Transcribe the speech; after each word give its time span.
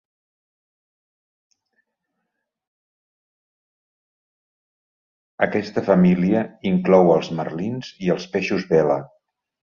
Aquesta 5.47 5.85
família 5.91 6.43
inclou 6.73 7.13
els 7.19 7.31
marlins 7.41 7.93
i 8.07 8.11
els 8.17 8.27
peixos 8.37 8.69
vela. 8.75 8.99